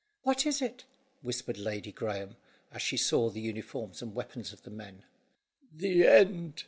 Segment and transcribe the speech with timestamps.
[0.23, 0.85] "What is it?"
[1.21, 2.35] whispered Lady Graeme,
[2.71, 5.03] as she saw the uniforms and weapons of the men.
[5.71, 6.59] "The end!"